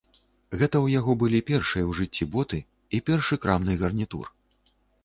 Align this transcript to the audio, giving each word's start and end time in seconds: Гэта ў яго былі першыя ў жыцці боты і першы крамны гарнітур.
Гэта 0.59 0.67
ў 0.67 0.87
яго 0.99 1.15
былі 1.25 1.41
першыя 1.51 1.83
ў 1.89 1.99
жыцці 2.01 2.29
боты 2.37 2.59
і 2.97 3.05
першы 3.13 3.35
крамны 3.47 3.73
гарнітур. 3.85 4.25